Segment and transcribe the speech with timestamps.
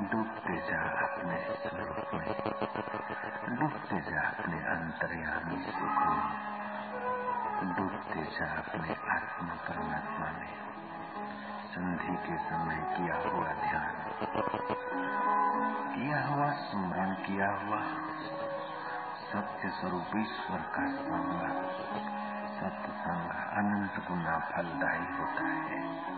[0.00, 2.26] डूबते जा अपने स्वरूप में
[3.58, 10.54] डूबते जा अपने अंतर्यामी सुख में डूबते जा अपने आत्मा परमात्मा में।
[11.62, 13.94] संधि के समय किया हुआ ध्यान,
[15.94, 17.80] किया हुआ स्मरण, किया हुआ
[19.32, 21.40] सत्य स्वरूप ईश्वर का संग
[22.56, 26.13] सत्संग अनंत गुना फलदायी होता है।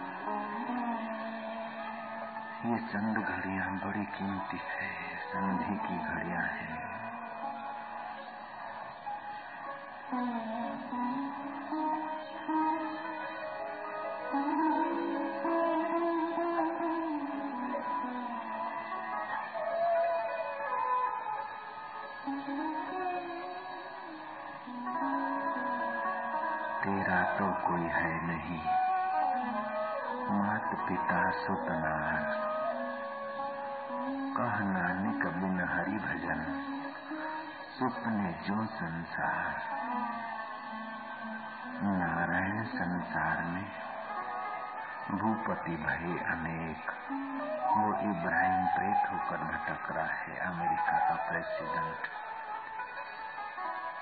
[2.67, 4.89] ये चंद घड़िया बड़ी कीमती है
[5.25, 6.87] संधि की घड़िया हैं।
[45.87, 46.91] भय अनेक।
[47.77, 51.97] वो इब्राहिम प्रेत होकर भटक रहा है, अमेरिका का प्रेसिडेंट।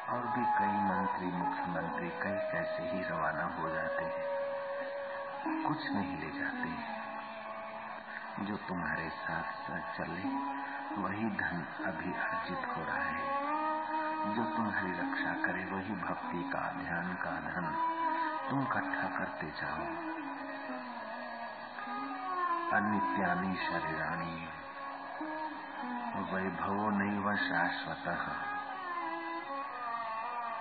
[0.08, 4.34] और भी कई मंत्री, मुख्यमंत्री कई कैसे ही रवाना हो जाते हैं।
[5.68, 6.94] कुछ नहीं ले जाते
[8.44, 10.22] जो तुम्हारे साथ साथ चले,
[11.02, 13.28] वही धन अभी अर्जित हो रहा है।
[14.34, 17.66] जो तुम्हारी रक्षा करे, वही भक्ति का, ध्यान का धन
[18.50, 20.13] तुम इकट्ठा करते जाओ।
[22.74, 24.48] अनित्यानी शरीराणी।
[26.32, 28.04] वैभवो नैव शाश्वत।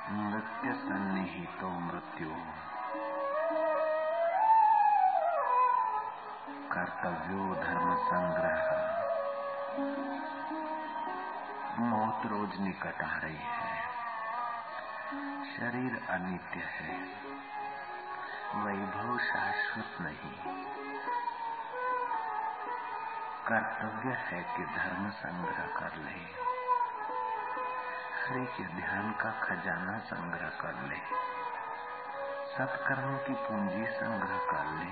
[0.09, 2.29] नृत्य सन्निहितो मृत्यु।
[6.71, 8.63] कर्तव्यो धर्म संग्रह
[11.79, 13.81] मौत रोज निकट आ रही है।
[15.55, 16.97] शरीर अनित्य है।
[18.55, 20.82] वैभव शाश्वत नहीं।
[23.53, 26.21] कर्तव्य है कि धर्म संग्रह कर ले।
[28.23, 30.95] हरि के ध्यान का खजाना संग्रह कर ले।
[32.57, 34.91] सत्कर्म की पूंजी संग्रह कर ले।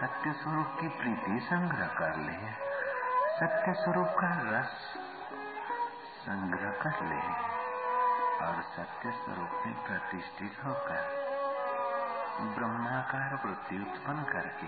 [0.00, 2.52] सत्य स्वरूप की प्रीति संग्रह कर ले।
[3.36, 4.94] सत्य स्वरूप का रस
[6.20, 7.20] संग्रह कर ले
[8.46, 11.02] और सत्य स्वरूप में प्रतिष्ठित होकर,
[12.40, 14.66] ब्रह्माकार वृत्ति उत्पन्न करके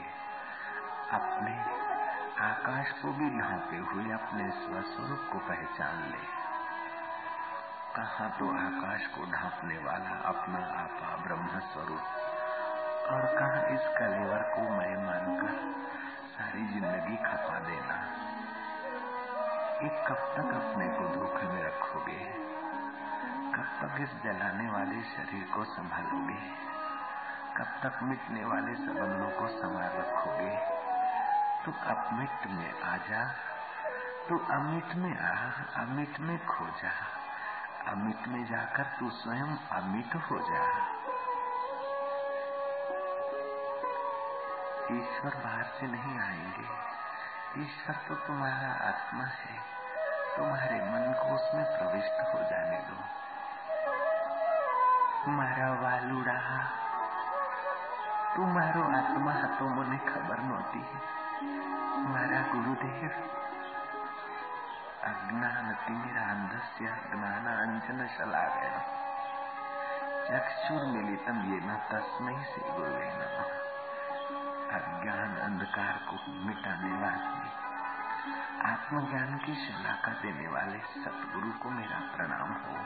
[1.17, 1.90] अपने
[2.41, 6.19] आकाश को भी ढांपे हुए अपने स्वस्वरूप को पहचान ले।
[7.97, 12.01] कहा तो आकाश को ढांपने वाला अपना आपा ब्रह्म स्वरूप
[13.11, 15.75] और कहा इस कलेवर को मैं मानकर
[16.29, 17.99] सारी ज़िंदगी खपा देना?
[19.83, 22.25] एक कब तक अपने को धोखे में रखोगे?
[23.55, 26.43] कब तक इस जलाने वाले शरीर को संभालोगे?
[27.57, 30.80] कब तक मिटने वाले संबंधों को संभाल रखोगे?
[31.66, 33.24] तू अमिट में आ जा
[34.28, 35.34] तू अमिट में आ
[35.82, 36.94] अमिट में खो जा
[37.92, 40.64] अमिट में जाकर तू स्वयं अमिट हो जा
[44.94, 46.70] ईश्वर बाहर से नहीं आएंगे
[47.64, 49.60] ईश्वर तो तुम्हारा आत्मा है
[50.38, 53.04] तुम्हारे मन को उसमें प्रविष्ट हो जाने दो
[55.28, 56.34] મારા વાલુડા
[58.34, 60.84] તું મારો આત્મા હતો મને ખબર નહોતી
[62.01, 63.11] मेरा गुरुदेव।
[65.05, 68.75] अज्ञान तिमिरांधस्य ज्ञान अंजन शलावेण
[70.29, 73.23] चक्षुर मिलितम ये न तस्मय से गुरुवे न
[74.73, 77.51] अज्ञान अंधकार को मिटाने वाले
[78.73, 82.77] आत्मज्ञान की शलाका देने वाले सतगुरु को मेरा प्रणाम हो।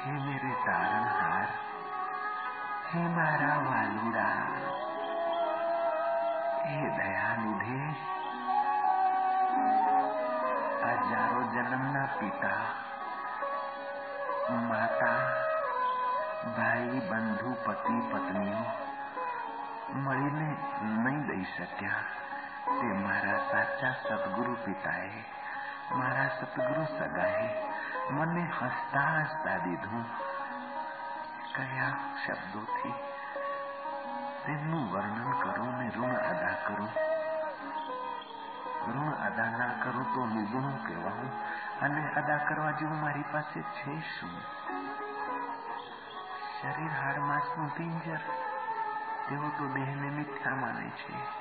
[0.00, 1.48] हे मेरे तारण हार
[2.86, 4.10] हे मारा वालू
[6.65, 7.79] हे दयानिधे
[11.05, 12.63] હજારો જન્મના પિતા
[14.63, 15.21] માતા
[16.55, 18.63] ભાઈ બંધુ પતિ પત્નીઓ
[19.97, 20.49] મળીને
[20.97, 22.03] નહીં દઈ શક્યા
[22.69, 25.25] તે મારા સાચા સદગુરુ પિતાએ
[25.91, 27.49] મારા સતગુરુ સગાએ
[28.11, 30.07] મને હસતા હસતા દીધું
[31.53, 32.95] કયા શબ્દોથી
[34.46, 36.88] તેમનું વર્ણન કરો ને ઋણ અદા કરો?
[38.92, 41.32] ઋણ અદા ના કરો તો નિગુણ કહેવાનું?
[41.80, 44.40] અને અદા કરવા જેવું મારી પાસે છે શું?
[46.60, 48.18] શરીર હાડ માંસનું પિંજર?
[49.28, 51.40] તેઓ તો દેહને મિથ્યા માને છે.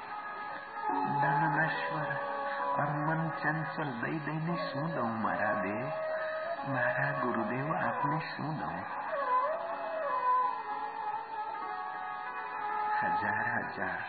[1.21, 1.69] ધન
[2.77, 5.91] અર્મન ચંચલ દઈ દઈને શું દઉં મારા દેહ
[6.67, 9.08] મારા ગુરુદેવ આપને શું દઉં?
[12.99, 14.01] હજાર હજાર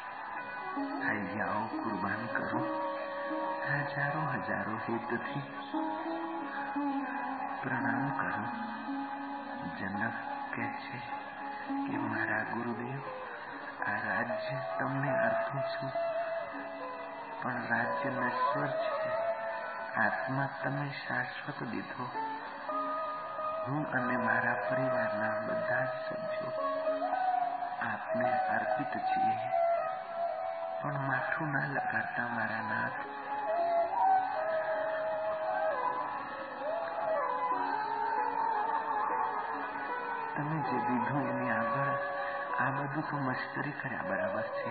[1.00, 2.62] હૈયાઓ કુરબાન કરો
[3.66, 5.42] હજારો હજારો હિતથી
[7.60, 8.44] પ્રણામ કરો
[9.76, 10.16] જનક
[10.50, 10.98] કહે છે
[11.84, 13.12] કે મારા ગુરુદેવ
[13.84, 15.94] આ રાજ્ય તમને અર્પું છું
[17.40, 19.14] પણ રાજ્ય નશ્વર છે
[20.00, 22.10] આત્મા તમે શાશ્વત દીધો
[23.64, 26.79] હું અને મારા પરિવારના બધા જ સભ્યો
[27.82, 29.36] આપને અર્પિત છીએ.
[30.82, 32.92] પણ માથું ના લગાડતા મારા નાથ.
[40.36, 41.96] તમે જે દીધું એની આગળ,
[42.58, 44.70] આ બધું તો મશ્કરી કર્યા બરાબર છે.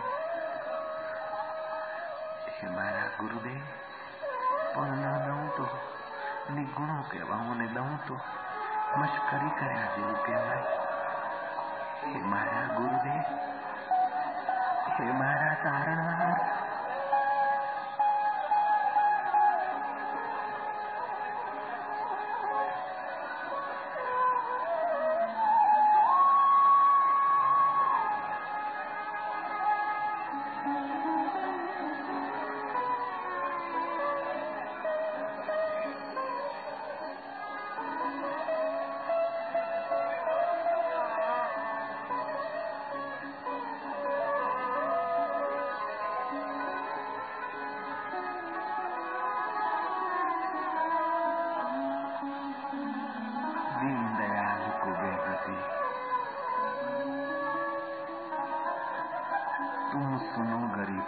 [2.50, 3.62] હે મારા ગુરુદેવ,
[4.76, 5.68] પણ ન દઉં તો
[6.54, 7.04] નિગુણો
[7.38, 8.20] હું ને દઉં તો
[8.96, 10.89] મશ્કરી કર્યા જેવું કહેવાય.
[12.02, 13.24] हे मारा गुरुदेव
[14.90, 16.38] हे मारा तारणहार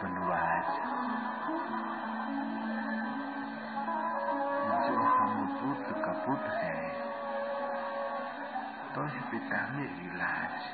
[0.07, 0.71] नवाज़
[4.86, 6.77] जो हम पुत्र कपुत है
[8.95, 10.69] तो पिता मेरी लाज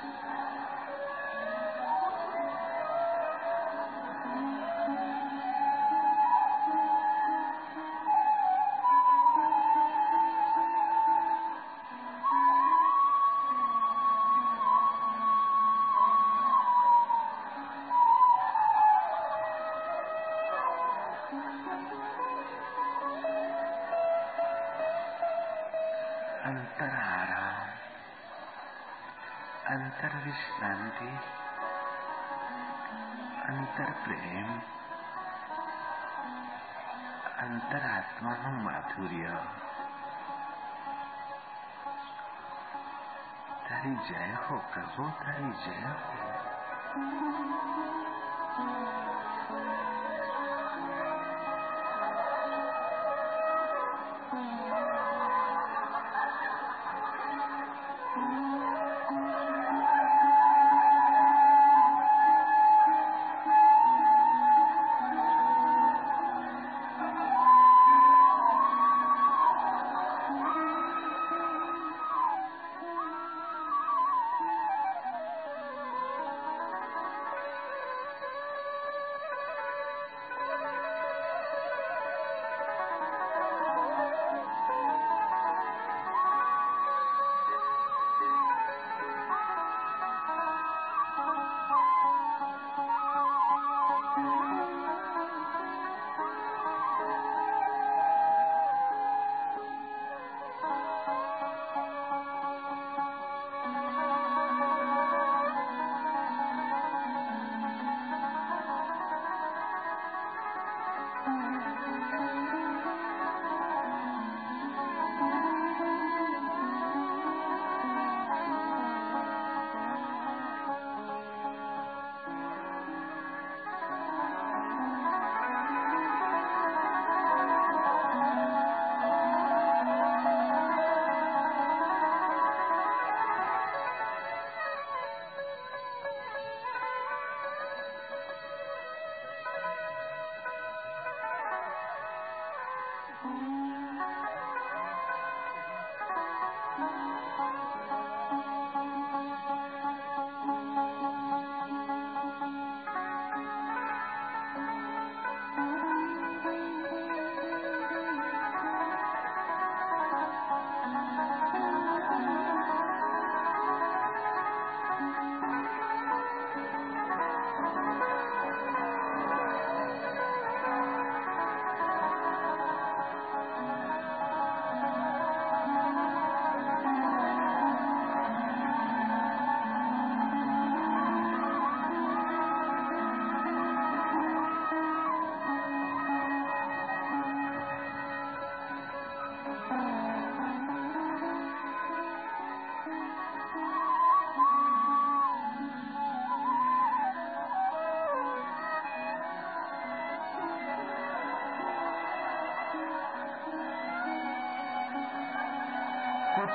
[30.66, 31.10] विश्रांति
[33.44, 34.50] અંતર પ્રેમ
[37.42, 39.34] અંતરાત્માનું માધુર્ય
[43.66, 46.20] તારી જય હો પ્રભુ તારી જય હો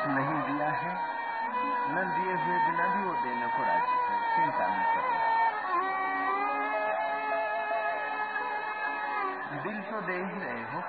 [0.07, 0.93] नहीं दिया है।
[1.95, 5.21] न दिए हुए बिना भी वो देने को राज़ी है। चिंता न करें
[9.63, 10.81] दिल तो दे ही रहे हो।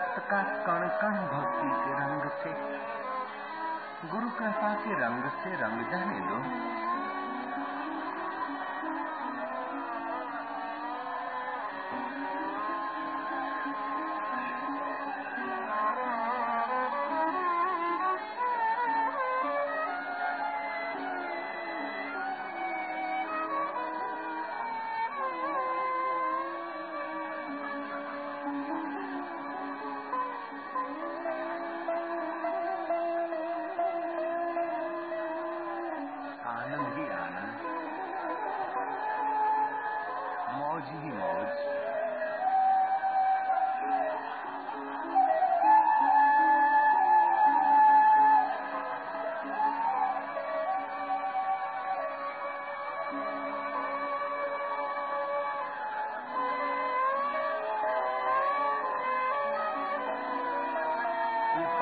[0.00, 2.50] रक्त का कण कण भक्ति के रंग से।
[4.08, 6.89] गुरु कृपा के रंग से रंग जाने दो।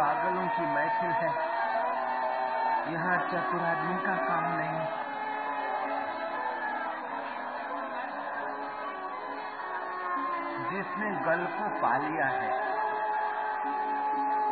[0.09, 1.31] पागलों की महफिल है।
[2.93, 4.79] यहाँ चतुर आदमी का काम नहीं
[10.71, 12.49] जिसने गल को पा लिया है,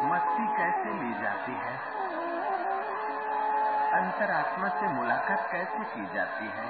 [0.04, 1.78] मस्ती कैसे ली जाती है?
[3.92, 6.68] अंतरात्मा से मुलाकात कैसे की जाती है?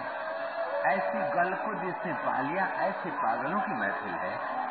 [0.87, 4.66] ऐसी गल को जिसने पा लिया, ऐसे पागलों की महफिल है।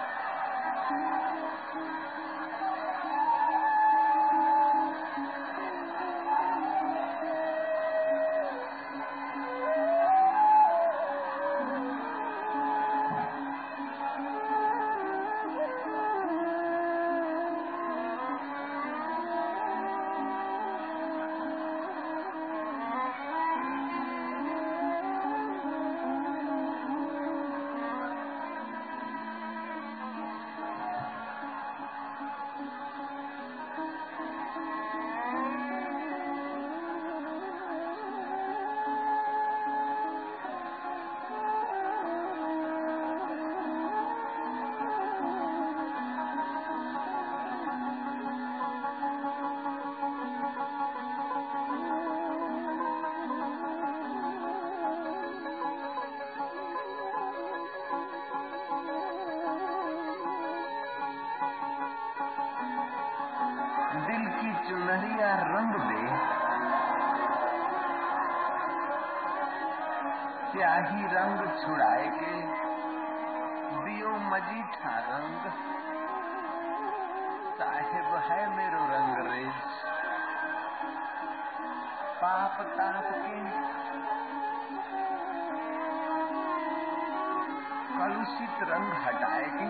[88.25, 89.67] कलुषित रंग हटाएगी।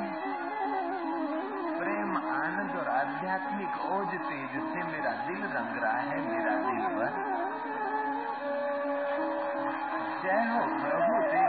[1.77, 7.09] प्रेम, आनंद और आध्यात्मिक ओज तेज से मेरा दिल रंग रहा है, मेरा दिल पर
[10.21, 11.44] जय हो प्रभु देव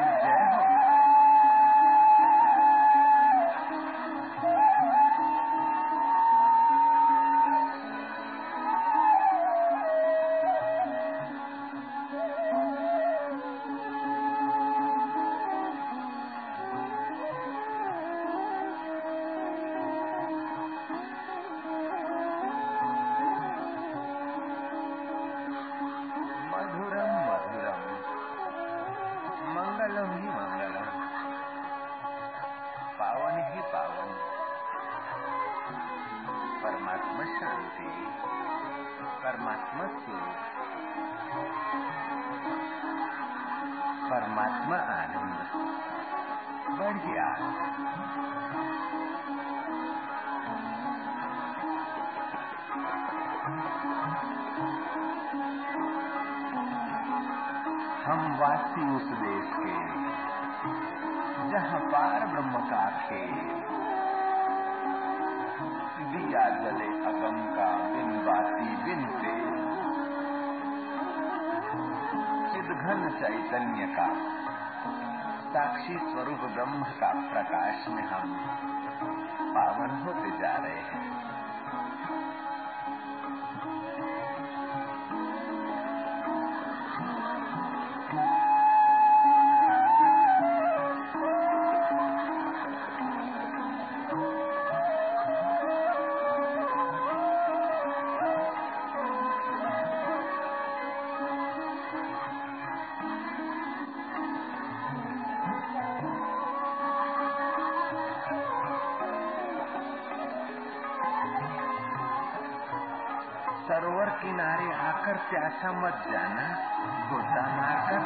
[58.06, 59.76] हम वासी उस देश के,
[61.50, 63.32] जहाँ पार ब्रह्म का खेल।
[66.12, 69.34] दिया जले अगम का बिन बाती बिन से
[72.52, 74.08] चिदघन चैतन्य का,
[75.50, 78.38] साक्षी स्वरूप ब्रह्म का प्रकाश में हम
[79.50, 81.15] पावन होते जा रहे हैं।
[115.30, 116.46] प्यासा मत जाना
[117.10, 118.00] गोता मारकर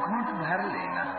[0.00, 1.09] घूट भर लेना।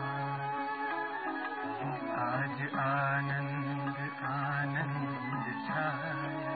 [2.24, 6.47] आज आनंद आनंद छा।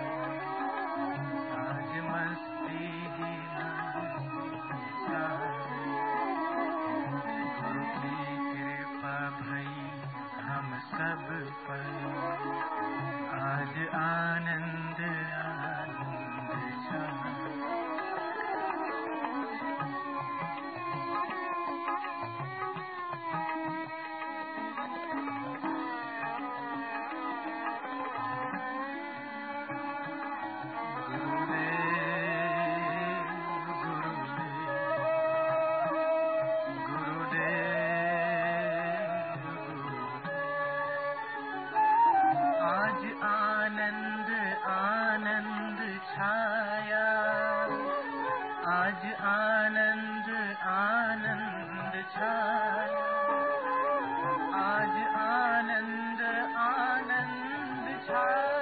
[58.13, 58.62] 好